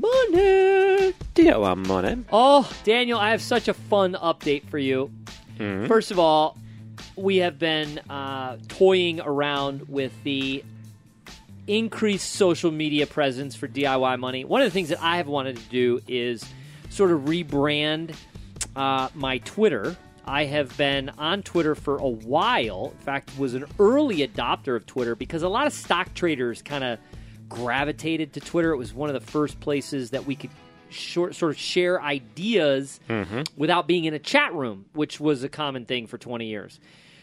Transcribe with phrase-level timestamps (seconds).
[0.00, 1.12] Money.
[1.34, 2.24] DIY money.
[2.32, 5.10] Oh, Daniel, I have such a fun update for you.
[5.86, 6.56] First of all,
[7.16, 10.64] we have been uh, toying around with the
[11.66, 14.44] increased social media presence for DIY money.
[14.44, 16.44] One of the things that I have wanted to do is
[16.88, 18.14] sort of rebrand
[18.74, 19.96] uh, my Twitter.
[20.24, 22.92] I have been on Twitter for a while.
[22.98, 26.84] In fact, was an early adopter of Twitter because a lot of stock traders kind
[26.84, 26.98] of
[27.50, 28.72] gravitated to Twitter.
[28.72, 30.50] It was one of the first places that we could
[30.88, 32.98] short, sort of share ideas
[33.56, 36.80] without being in a chat room, which was a common thing for 20 years.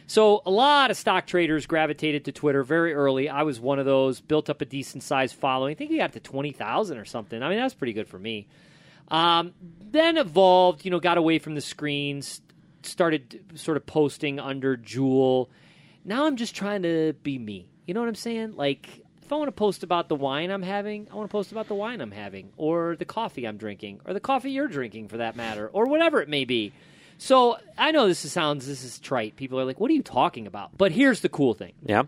[0.10, 3.28] So a lot of stock traders gravitated to Twitter very early.
[3.28, 4.22] I was one of those.
[4.22, 5.72] Built up a decent sized following.
[5.72, 7.44] I think we got to twenty thousand or something.
[7.44, 8.48] I mean, that's pretty good for me.
[9.10, 9.54] Um,
[9.92, 10.86] then evolved.
[10.86, 12.42] You know, got away from the screens.
[12.84, 15.50] Started sort of posting under Jewel.
[16.06, 17.68] Now I'm just trying to be me.
[17.86, 18.56] You know what I'm saying?
[18.56, 21.52] Like, if I want to post about the wine I'm having, I want to post
[21.52, 25.10] about the wine I'm having, or the coffee I'm drinking, or the coffee you're drinking
[25.10, 26.72] for that matter, or whatever it may be.
[27.18, 29.36] So I know this is, sounds this is trite.
[29.36, 31.74] People are like, "What are you talking about?" But here's the cool thing.
[31.84, 32.04] Yeah.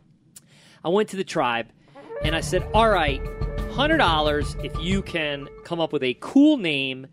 [0.81, 1.67] I went to the tribe
[2.23, 3.21] and I said, "All right,
[3.71, 7.07] hundred dollars if you can come up with a cool name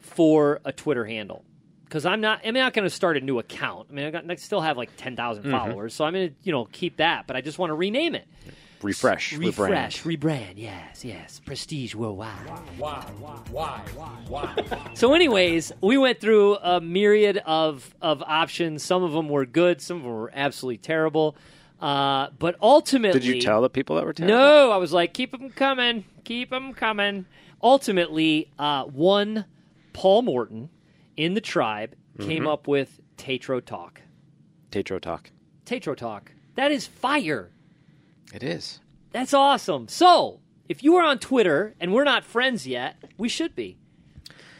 [0.00, 1.44] for a Twitter handle."
[1.84, 3.88] Because I'm not, I'm not going to start a new account.
[3.90, 5.50] I mean, I, got, I still have like ten mm-hmm.
[5.50, 7.26] followers, so I'm going to, you know, keep that.
[7.26, 8.26] But I just want to rename it.
[8.82, 9.32] Refresh.
[9.34, 10.18] refresh, rebrand.
[10.18, 10.52] rebrand.
[10.56, 12.30] Yes, yes, prestige worldwide.
[12.78, 13.04] Why?
[13.50, 13.80] Why?
[13.94, 14.16] Why?
[14.28, 14.90] Why?
[14.94, 18.82] so, anyways, we went through a myriad of of options.
[18.82, 21.36] Some of them were good, some of them were absolutely terrible.
[21.80, 24.36] Uh, but ultimately, Did you tell the people that were terrible?
[24.36, 27.26] No, I was like, keep them coming, keep them coming.
[27.62, 29.44] Ultimately, uh, one
[29.92, 30.70] Paul Morton
[31.16, 32.28] in the tribe Mm-hmm.
[32.28, 34.02] came up with Tatro Talk.
[34.70, 35.30] Tatro talk.
[35.64, 36.30] Tatro Talk.
[36.56, 37.50] That is fire.
[38.32, 38.80] It is.
[39.12, 39.88] That's awesome.
[39.88, 43.76] So, if you are on Twitter and we're not friends yet, we should be.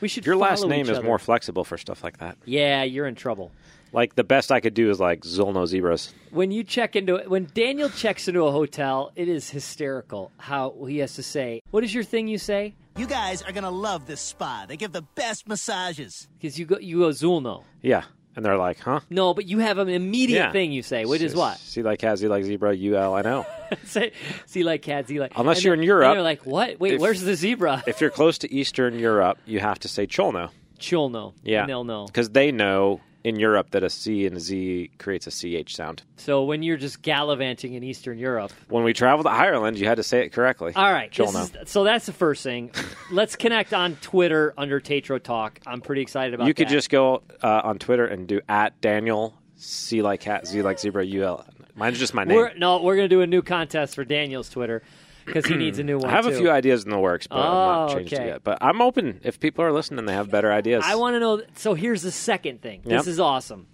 [0.00, 0.26] We should.
[0.26, 1.06] Your last name each is other.
[1.06, 2.36] more flexible for stuff like that.
[2.44, 3.50] Yeah, you're in trouble.
[3.92, 6.12] Like the best I could do is like Zolno Zebras.
[6.30, 10.98] When you check into when Daniel checks into a hotel, it is hysterical how he
[10.98, 14.20] has to say, "What is your thing?" You say You guys are gonna love this
[14.20, 14.64] spa.
[14.66, 16.28] They give the best massages.
[16.38, 17.64] because you go you go Czulno.
[17.80, 18.04] Yeah.
[18.34, 19.00] And they're like, huh?
[19.10, 20.52] No, but you have an immediate Yeah.
[20.52, 21.58] thing you say, which is what?
[21.58, 23.46] See like cat, see like zebra, U L N O.
[23.84, 24.12] say,
[24.46, 25.32] see like cat, see like.
[25.36, 26.06] Unless you're in Europe.
[26.06, 26.80] and you're like, what?
[26.80, 27.82] Wait, If- where's the zebra?
[27.86, 30.50] If you're close to Eastern Europe, you have to say Cholno.
[30.78, 31.34] Chulno.
[31.44, 31.60] Yeah.
[31.60, 32.06] And they'll know.
[32.06, 36.02] Because they know in Europe that a C and a Z creates a CH sound.
[36.16, 39.96] So when you're just gallivanting in Eastern Europe, When we traveled to Ireland, you had
[39.96, 40.72] to say it correctly.
[40.74, 41.16] All right.
[41.16, 42.70] is- so that's the first thing.
[43.10, 45.60] Let's connect on Twitter under Tatro Talk.
[45.66, 46.48] I'm pretty excited about that.
[46.48, 46.72] you could that.
[46.72, 51.04] just go uh, on Twitter and do at Daniel C like cat, Z like zebra,
[51.04, 51.46] U L.
[51.74, 52.36] Mine's just my name.
[52.36, 54.82] We're, no, we're going to do a new contest for Daniel's Twitter
[55.26, 56.06] because he needs a new one.
[56.08, 58.26] I have a few ideas in the works, but I've not Oh, changed okay.
[58.26, 58.44] yet.
[58.44, 60.04] But I'm open if people are listening.
[60.06, 60.84] They have better ideas.
[60.86, 61.42] I want to know.
[61.56, 62.82] So here's the second thing.
[62.84, 63.66] This is awesome,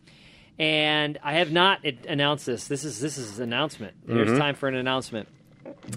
[0.58, 2.68] and I have not announced this.
[2.68, 3.94] This is this is an announcement.
[4.06, 4.38] Here's Mm-hmm.
[4.38, 5.28] time for an announcement.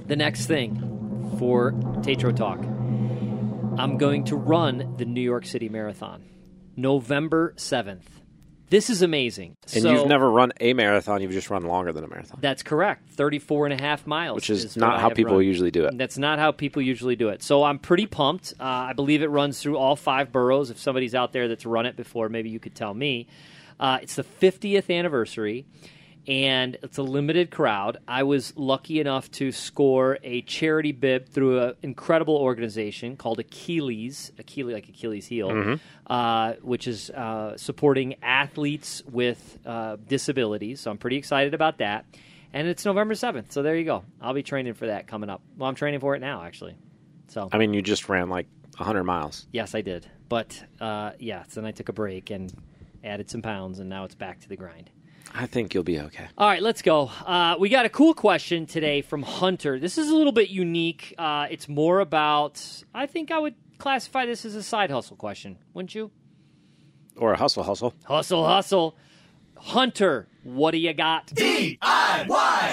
[0.07, 1.71] The next thing for
[2.03, 2.59] Tatro Talk,
[3.77, 6.23] I'm going to run the New York City Marathon,
[6.75, 8.20] November seventh.
[8.71, 9.57] This is amazing.
[9.73, 11.21] and so, you've never run a marathon.
[11.21, 13.09] You've just run longer than a marathon, That's correct.
[13.11, 14.35] 34 and a half miles.
[14.35, 15.43] which is, what not how people run.
[15.45, 15.97] usually do it.
[15.97, 17.43] That's not how people usually do it.
[17.43, 18.53] So I'm pretty pumped.
[18.57, 20.69] Uh, I believe it runs through all five boroughs.
[20.69, 23.27] If somebody's out there that's run it before, maybe you could tell me.
[23.77, 25.65] Uh, it's the 50th anniversary,
[26.27, 27.97] and it's a limited crowd.
[28.07, 34.31] I was lucky enough to score a charity bib through an incredible organization called Achilles,
[34.37, 35.77] Achilles like Achilles heel,
[36.07, 40.79] uh, which is uh, supporting athletes with uh, disabilities.
[40.81, 42.05] So I'm pretty excited about that.
[42.53, 43.51] And it's November 7th.
[43.51, 44.03] So there you go.
[44.21, 45.41] I'll be training for that coming up.
[45.57, 46.75] Well, I'm training for it now, actually.
[47.29, 48.47] So, I mean, you just ran like
[48.77, 49.47] 100 miles.
[49.51, 50.05] yes, I did.
[50.27, 52.53] But, uh, yeah, so then I took a break and
[53.03, 54.89] added some pounds, and now it's back to the grind.
[55.33, 56.27] I think you'll be okay.
[56.37, 57.09] All right, let's go.
[57.25, 59.79] Uh, we got a cool question today from Hunter.
[59.79, 61.15] This is a little bit unique.
[61.17, 62.61] Uh, it's more about,
[62.93, 66.11] I think I would classify this as a side hustle question, wouldn't you?
[67.15, 67.93] Or a hustle, hustle.
[68.03, 68.95] Hustle, hustle.
[69.57, 71.27] Hunter, what do you got?
[71.27, 72.71] DIY!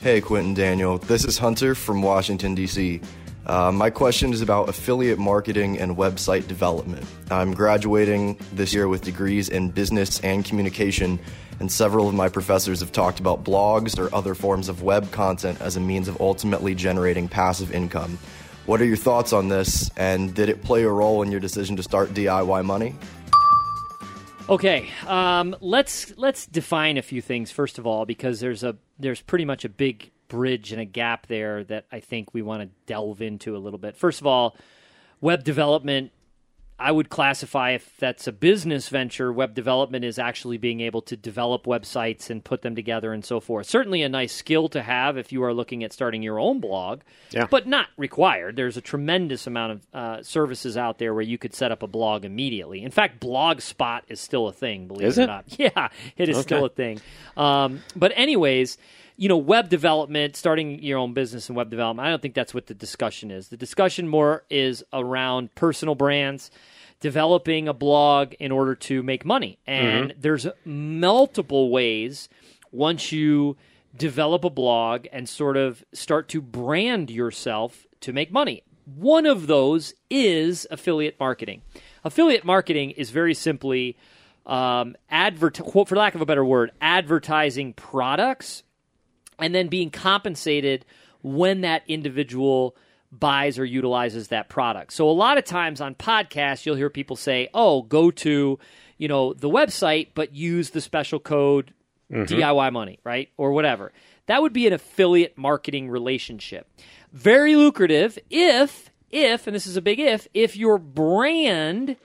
[0.00, 0.98] Hey, Quint and Daniel.
[0.98, 3.00] This is Hunter from Washington, D.C.
[3.46, 7.04] Uh, my question is about affiliate marketing and website development.
[7.30, 11.18] I'm graduating this year with degrees in business and communication,
[11.60, 15.60] and several of my professors have talked about blogs or other forms of web content
[15.60, 18.18] as a means of ultimately generating passive income.
[18.64, 21.76] What are your thoughts on this, and did it play a role in your decision
[21.76, 22.94] to start DIY Money?
[24.48, 29.20] Okay, um, let's let's define a few things first of all, because there's a there's
[29.20, 32.68] pretty much a big bridge and a gap there that I think we want to
[32.86, 33.96] delve into a little bit.
[33.96, 34.56] First of all,
[35.20, 36.10] web development
[36.76, 41.16] I would classify if that's a business venture, web development is actually being able to
[41.16, 43.66] develop websites and put them together and so forth.
[43.68, 47.02] Certainly a nice skill to have if you are looking at starting your own blog,
[47.30, 47.46] Yeah.
[47.48, 48.56] but not required.
[48.56, 51.86] There's a tremendous amount of uh, services out there where you could set up a
[51.86, 52.82] blog immediately.
[52.82, 55.44] In fact, Blogspot is still a thing, believe Is it or not.
[55.60, 57.00] Yeah, it is still a thing.
[57.36, 58.78] Um, but, anyways,
[59.16, 62.52] you know, web development, starting your own business in web development, I don't think that's
[62.52, 63.48] what the discussion is.
[63.48, 66.50] The discussion more is around personal brands,
[67.00, 69.58] developing a blog in order to make money.
[69.66, 72.28] And there's multiple ways
[72.72, 73.56] once you
[73.96, 78.62] develop a blog and sort of start to brand yourself to make money.
[78.96, 81.62] One of those is affiliate marketing.
[82.02, 83.96] Affiliate marketing is very simply
[84.44, 88.64] um, advert, quote, for lack of a better word, advertising products
[89.38, 90.84] and then being compensated
[91.22, 92.76] when that individual
[93.10, 94.92] buys or utilizes that product.
[94.92, 98.58] So a lot of times on podcasts you'll hear people say, "Oh, go to,
[98.98, 101.72] you know, the website but use the special code
[102.10, 102.24] mm-hmm.
[102.24, 103.30] DIY money, right?
[103.36, 103.92] Or whatever."
[104.26, 106.68] That would be an affiliate marketing relationship.
[107.12, 111.96] Very lucrative if if and this is a big if if your brand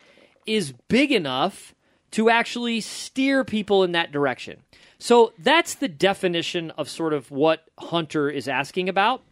[0.45, 1.73] is big enough
[2.11, 4.61] to actually steer people in that direction.
[4.99, 9.23] So that's the definition of sort of what Hunter is asking about.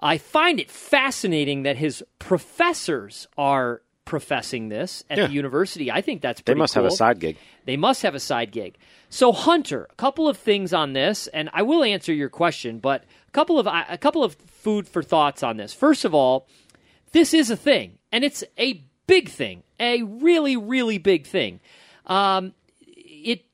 [0.00, 5.26] I find it fascinating that his professors are professing this at Yeah.
[5.28, 5.90] the university.
[5.92, 7.36] I think that's pretty much They must have a side gig.
[7.66, 8.76] They must have a side gig.
[9.10, 13.04] So Hunter, a couple of things on this, and I will answer your question, but
[13.28, 15.72] a couple of a couple of food for thoughts on this.
[15.72, 16.48] First of all,
[17.12, 21.60] this is a thing, and it's a big thing, a really really big thing.
[22.06, 22.54] Um,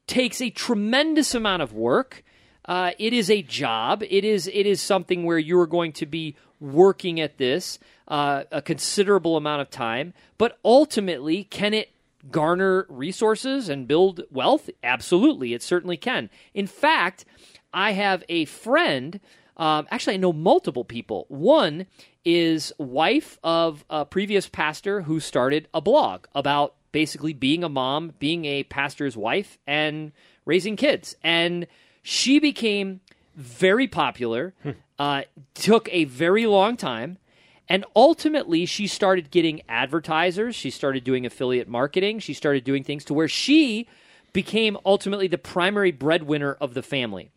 [0.08, 2.24] takes a tremendous amount of work.
[2.64, 4.02] Uh, it is a job.
[4.02, 7.78] It is it is something where you are going to be working at this
[8.08, 10.12] uh, a considerable amount of time.
[10.38, 11.90] But ultimately, can it
[12.30, 14.68] garner resources and build wealth?
[14.82, 16.30] Absolutely, it certainly can.
[16.54, 17.24] In fact,
[17.72, 19.20] I have a friend.
[19.56, 21.26] Um, actually, I know multiple people.
[21.28, 21.86] One
[22.24, 28.12] is wife of a previous pastor who started a blog about basically being a mom,
[28.18, 30.12] being a pastor's wife, and
[30.44, 31.14] raising kids.
[31.22, 31.66] And
[32.02, 33.00] she became
[33.36, 34.54] very popular,
[34.98, 35.22] uh,
[35.54, 37.18] took a very long time,
[37.68, 40.56] and ultimately she started getting advertisers.
[40.56, 42.20] She started doing affiliate marketing.
[42.20, 43.86] She started doing things to where she
[44.32, 47.30] became ultimately the primary breadwinner of the family.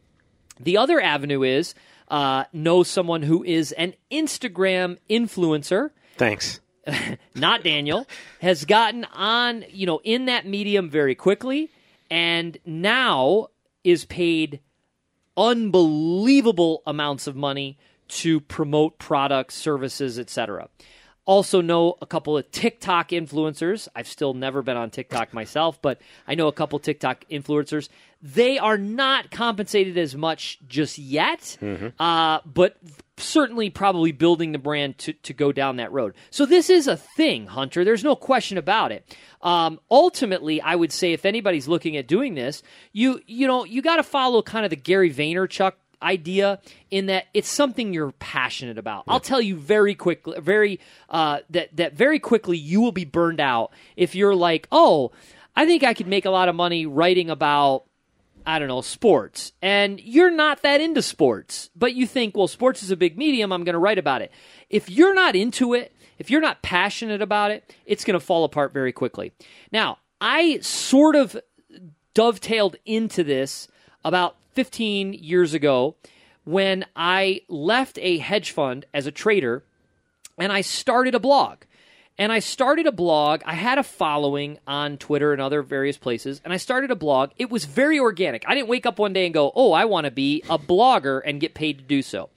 [0.60, 1.76] The other avenue is
[2.08, 6.60] uh, know someone who is an Instagram influencer Thanks.
[7.36, 8.08] not Daniel,
[8.42, 11.70] has gotten on, you know, in that medium very quickly
[12.10, 13.48] and now
[13.84, 14.60] is paid
[15.38, 20.68] unbelievable amounts of money to promote products, services, etc.
[21.26, 23.88] Also know a couple of TikTok influencers.
[23.96, 27.88] I've still never been on TikTok myself, but I know a couple TikTok influencers.
[28.22, 31.58] They are not compensated as much just yet,
[32.00, 32.76] uh, but
[33.22, 36.14] certainly probably building the brand to, to go down that road.
[36.30, 37.84] So this is a thing, Hunter.
[37.84, 39.18] There's no question about it.
[39.42, 42.62] Um, ultimately, I would say if anybody's looking at doing this,
[42.92, 46.60] you you know you got to follow kind of the Gary Vaynerchuk idea
[46.90, 49.04] in that it's something you're passionate about.
[49.08, 53.40] I'll tell you very quickly, very uh, that that very quickly you will be burned
[53.40, 55.12] out if you're like, oh,
[55.56, 57.86] I think I could make a lot of money writing about
[58.46, 62.84] I don't know, sports, and you're not that into sports, but you think, well, sports
[62.84, 64.32] is a big medium, I'm going to write about it.
[64.70, 68.44] If you're not into it, if you're not passionate about it, it's going to fall
[68.44, 69.32] apart very quickly.
[69.72, 71.36] Now, I sort of
[72.14, 73.68] dovetailed into this
[74.04, 75.96] about 15 years ago
[76.44, 79.64] when I left a hedge fund as a trader
[80.38, 81.60] and I started a blog.
[82.22, 83.42] And I started a blog.
[83.48, 87.32] I had a following on Twitter and other various places, and I started a blog.
[87.38, 88.44] It was very organic.
[88.48, 91.24] I didn't wake up one day and go, "Oh, I want to be a blogger
[91.26, 92.30] and get paid to do so."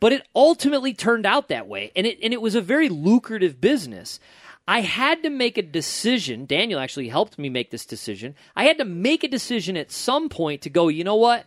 [0.00, 3.60] But it ultimately turned out that way, and it and it was a very lucrative
[3.60, 4.18] business.
[4.66, 6.46] I had to make a decision.
[6.46, 8.34] Daniel actually helped me make this decision.
[8.56, 11.44] I had to make a decision at some point to go, you know what?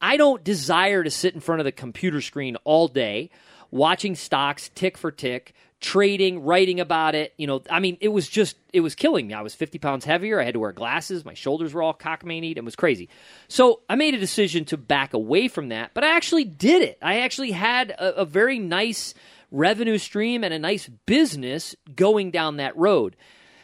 [0.00, 3.30] I don't desire to sit in front of the computer screen all day.
[3.70, 7.34] watching stocks tick for tick, trading, writing about it.
[7.36, 9.34] You know, I mean, it was just, it was killing me.
[9.34, 10.40] I was 50 pounds heavier.
[10.40, 11.24] I had to wear glasses.
[11.24, 12.56] My shoulders were all cockmaned.
[12.56, 13.10] It was crazy.
[13.48, 16.98] So I made a decision to back away from that, but I actually did it.
[17.02, 19.12] I actually had a, a very nice
[19.50, 23.16] revenue stream and a nice business going down that road.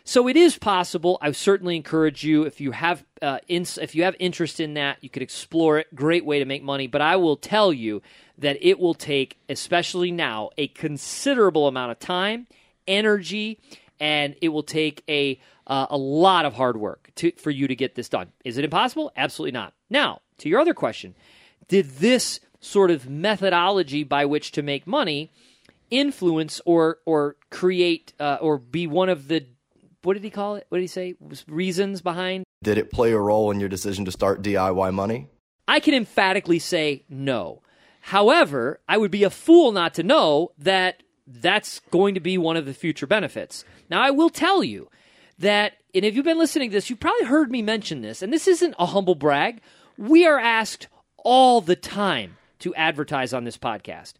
[0.08, 1.18] So it is possible.
[1.20, 5.10] I certainly encourage you if you have uh, if you have interest in that, you
[5.10, 5.94] could explore it.
[5.94, 6.86] Great way to make money.
[6.86, 8.00] But I will tell you
[8.38, 12.46] that it will take, especially now, a considerable amount of time,
[12.86, 13.60] energy,
[14.00, 17.76] and it will take a uh, a lot of hard work to, for you to
[17.76, 18.32] get this done.
[18.46, 19.12] Is it impossible?
[19.14, 19.74] Absolutely not.
[19.90, 21.16] Now, to your other question,
[21.68, 25.30] did this sort of methodology by which to make money
[25.90, 29.44] influence or or create uh, or be one of the
[30.02, 30.66] what did he call it?
[30.68, 31.14] What did he say?
[31.46, 32.44] Reasons behind?
[32.62, 35.28] Did it play a role in your decision to start DIY Money?
[35.66, 37.62] I can emphatically say no.
[38.00, 42.56] However, I would be a fool not to know that that's going to be one
[42.56, 43.64] of the future benefits.
[43.90, 44.88] Now, I will tell you
[45.38, 48.32] that, and if you've been listening to this, you've probably heard me mention this, and
[48.32, 49.60] this isn't a humble brag.
[49.98, 50.88] We are asked
[51.18, 54.14] all the time to advertise on this podcast.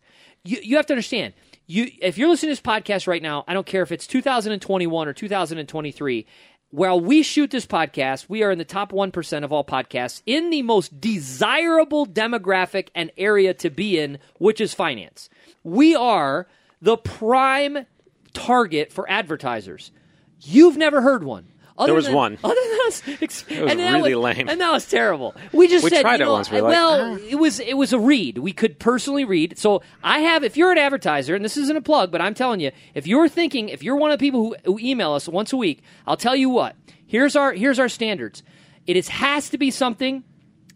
[0.45, 1.35] You, you have to understand,
[1.69, 5.07] you if you're listening to this podcast right now, I don't care if it's 2021
[5.07, 6.27] or 2023.
[6.71, 10.51] While we shoot this podcast, we are in the top 1% of all podcasts in
[10.51, 15.31] the most desirable demographic and area to be in, which is finance.
[15.63, 16.47] We are
[16.83, 17.87] the prime
[18.35, 19.93] target for advertisers.
[20.41, 21.49] You've never heard one.
[21.79, 22.39] Other There was than- one.
[22.45, 24.49] Other than us, ex- It was and that really was- lame.
[24.49, 25.35] and that was terrible.
[25.53, 26.51] We just We said, tried you it once.
[26.51, 28.39] We like, well, "Ah." it was it was a read.
[28.39, 29.57] We could personally read.
[29.59, 30.43] So I have.
[30.45, 33.29] If you're an advertiser, and this isn't a plug, but I'm telling you, if you're
[33.29, 36.17] thinking, if you're one of the people who, who email us once a week, I'll
[36.19, 36.77] tell you what.
[37.07, 38.43] Here's our here's our standards.
[38.87, 40.25] It is, has to be something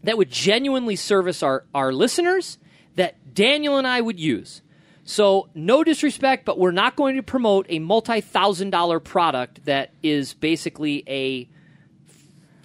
[0.03, 2.57] that would genuinely service our our listeners
[2.95, 4.61] that Daniel and I would use.
[5.05, 9.91] So, no disrespect, but we're not going to promote a multi thousand dollar product that
[10.01, 11.49] is basically a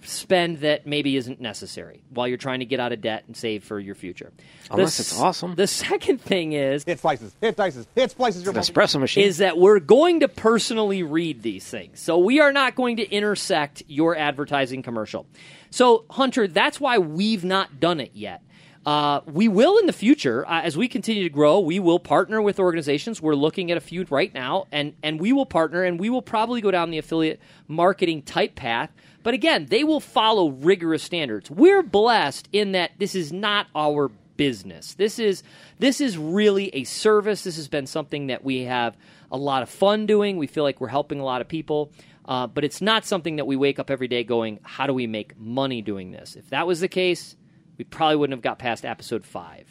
[0.03, 3.63] spend that maybe isn't necessary while you're trying to get out of debt and save
[3.63, 4.31] for your future.
[4.69, 5.55] The Unless it's s- awesome.
[5.55, 7.35] The second thing is Hit slices.
[7.41, 7.85] Hit dices.
[7.93, 8.43] Hit splices.
[8.43, 9.25] Your espresso machine.
[9.25, 11.99] is that we're going to personally read these things.
[11.99, 15.27] So we are not going to intersect your advertising commercial.
[15.69, 18.41] So, Hunter, that's why we've not done it yet.
[18.89, 22.41] Uh, we will in the future, uh, as we continue to grow, we will partner
[22.41, 23.21] with organizations.
[23.21, 26.23] We're looking at a few right now, and, and we will partner and we will
[26.23, 28.89] probably go down the affiliate marketing type path.
[29.21, 31.51] But again, they will follow rigorous standards.
[31.51, 34.95] We're blessed in that this is not our business.
[34.95, 35.43] This is
[35.77, 37.43] this is really a service.
[37.43, 38.97] This has been something that we have
[39.31, 40.37] a lot of fun doing.
[40.37, 41.91] We feel like we're helping a lot of people.
[42.25, 45.05] Uh, but it's not something that we wake up every day going, how do we
[45.05, 46.35] make money doing this?
[46.35, 47.35] If that was the case,
[47.79, 49.65] we probably wouldn't have got past episode five.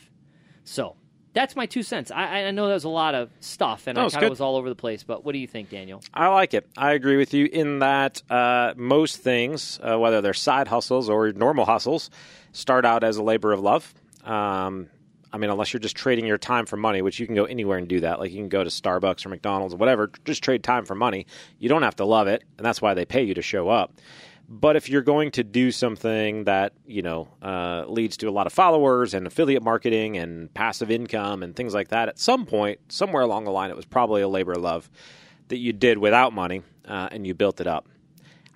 [0.65, 0.97] So
[1.35, 2.11] that's my two cents.
[2.11, 4.41] I, I know that was a lot of stuff, and No, I kind of was
[4.41, 5.05] all over the place.
[5.05, 6.03] But what do you think, Daniel?
[6.15, 6.67] I like it.
[6.77, 11.33] I agree with you in that uh, most things, uh, whether they're side hustles or
[11.33, 12.11] normal hustles,
[12.53, 13.93] start out as a labor of love.
[14.25, 14.89] Um,
[15.31, 17.77] I mean, unless you're just trading your time for money, which you can go anywhere
[17.77, 18.21] and do that.
[18.21, 21.27] Like you can go to Starbucks or McDonald's or whatever, just trade time for money.
[21.59, 23.93] You don't have to love it, and that's why they pay you to show up.
[24.51, 28.47] But if you're going to do something that you know uh, leads to a lot
[28.47, 32.81] of followers and affiliate marketing and passive income and things like that, at some point,
[32.89, 34.89] somewhere along the line, it was probably a labor of love
[35.49, 37.87] that you did without money uh, and you built it up.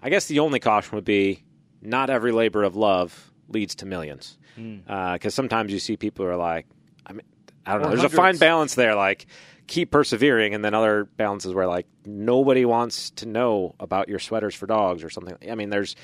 [0.02, 1.44] I guess the only caution would be
[1.82, 4.38] not every labor of love leads to millions.
[4.86, 6.66] Because sometimes you see people who are like,
[7.06, 7.22] I mean,
[7.66, 7.88] I don't know.
[7.90, 8.94] There's a fine balance there.
[8.94, 9.26] Like,
[9.66, 14.54] keep persevering, and then other balances where like nobody wants to know about your sweaters
[14.54, 15.36] for dogs or something.
[15.50, 15.96] I mean, there's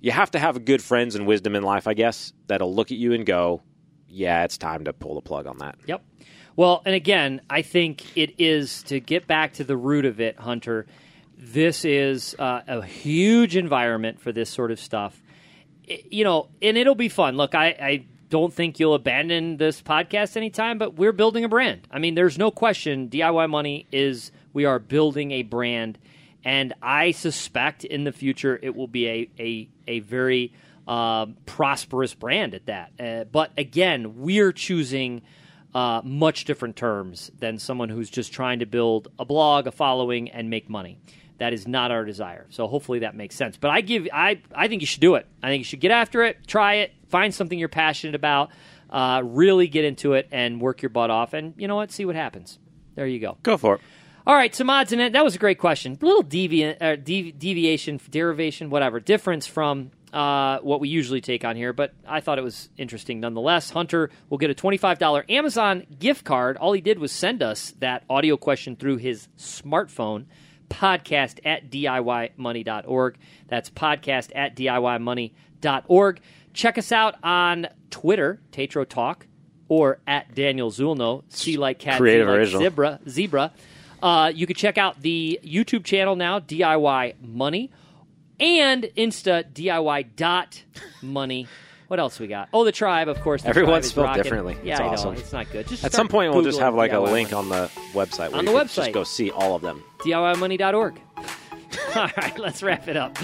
[0.00, 2.98] you have to have good friends and wisdom in life, I guess, that'll look at
[2.98, 3.62] you and go,
[4.08, 6.02] "Yeah, it's time to pull the plug on that." Yep.
[6.56, 10.38] Well, and again, I think it is to get back to the root of it,
[10.38, 10.86] Hunter.
[11.36, 15.20] This is uh, a huge environment for this sort of stuff.
[15.88, 17.36] I- you know, and it'll be fun.
[17.36, 21.86] Look, I, I don't think you'll abandon this podcast anytime, but we're building a brand.
[21.92, 23.08] I mean, there's no question.
[23.08, 25.98] DIY Money is we are building a brand,
[26.44, 30.52] and I suspect in the future it will be a a a very
[30.88, 32.90] um, prosperous brand at that.
[32.98, 35.22] Uh, but again, we're choosing
[35.72, 40.28] uh, much different terms than someone who's just trying to build a blog, a following,
[40.32, 40.98] and make money.
[41.38, 42.46] That is not our desire.
[42.50, 43.56] So hopefully that makes sense.
[43.56, 45.28] But I give I I think you should do it.
[45.40, 48.50] I think you should get after it, try it, find something you're passionate about,
[48.90, 51.32] uh, really get into it, and work your butt off.
[51.32, 51.92] And you know what?
[51.92, 52.58] See what happens.
[52.96, 53.38] There you go.
[53.44, 53.80] Go for it.
[54.26, 55.12] All right, some odds and ends.
[55.12, 55.96] That was a great question.
[56.02, 61.44] A little deviant, uh, devi- deviation, derivation, whatever, difference from uh, what we usually take
[61.44, 63.70] on here, but I thought it was interesting nonetheless.
[63.70, 66.56] Hunter will get a $25 Amazon gift card.
[66.56, 70.24] All he did was send us that audio question through his smartphone.
[70.68, 73.18] Podcast at DIYmoney.org.
[73.46, 76.20] That's podcast at DIYmoney.org.
[76.54, 79.26] Check us out on Twitter, Tatro Talk,
[79.68, 81.24] or at Daniel Czulno.
[81.28, 82.62] C like cat, Creative like original.
[82.62, 83.00] zebra.
[83.08, 83.52] Zebra.
[84.02, 87.70] Uh, you can check out the YouTube channel now, DIY Money,
[88.38, 90.62] and Insta DIY dot
[91.02, 91.48] money.
[91.88, 92.48] What else we got?
[92.52, 93.42] Oh, the tribe, of course.
[93.42, 94.22] The Everyone's tribe is spelled rocking.
[94.22, 94.56] differently.
[94.64, 95.14] Yeah, It's I awesome.
[95.14, 95.20] know.
[95.20, 95.68] It's not good.
[95.68, 98.46] Just At some point, we'll just have like a link on the website where On
[98.46, 98.74] you the can website.
[98.76, 99.82] just go see all of them.
[100.00, 101.00] DIYmoney.org.
[101.96, 103.16] All right, let's wrap it up.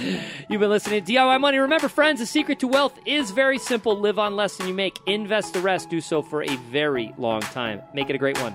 [0.49, 1.59] You've been listening to DIY Money.
[1.59, 3.99] Remember, friends, the secret to wealth is very simple.
[3.99, 4.99] Live on less than you make.
[5.07, 5.91] Invest the rest.
[5.91, 7.83] Do so for a very long time.
[7.93, 8.55] Make it a great one.